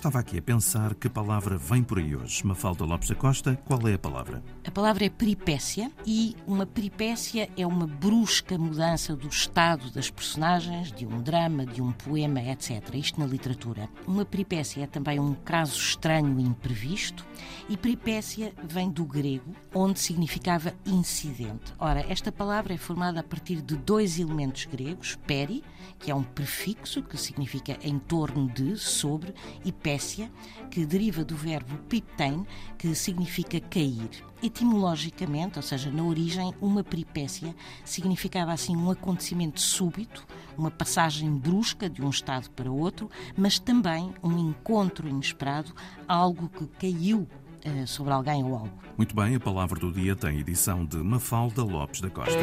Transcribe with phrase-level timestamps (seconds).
[0.00, 2.46] Estava aqui a pensar que palavra vem por aí hoje.
[2.46, 4.42] Mafalda Lopes da Costa, qual é a palavra?
[4.66, 10.90] A palavra é peripécia e uma peripécia é uma brusca mudança do estado das personagens,
[10.90, 12.94] de um drama, de um poema, etc.
[12.94, 13.90] Isto na literatura.
[14.06, 17.26] Uma peripécia é também um caso estranho e imprevisto
[17.68, 21.74] e peripécia vem do grego, onde significava incidente.
[21.78, 25.62] Ora, esta palavra é formada a partir de dois elementos gregos, peri,
[25.98, 29.70] que é um prefixo que significa em torno de, sobre, e
[30.70, 32.46] que deriva do verbo piptein,
[32.78, 34.08] que significa cair.
[34.42, 37.54] Etimologicamente, ou seja, na origem, uma peripécia
[37.84, 40.26] significava assim um acontecimento súbito,
[40.56, 45.74] uma passagem brusca de um estado para outro, mas também um encontro inesperado,
[46.08, 47.28] algo que caiu
[47.66, 48.72] uh, sobre alguém ou algo.
[48.96, 52.38] Muito bem, a palavra do dia tem edição de Mafalda Lopes da Costa.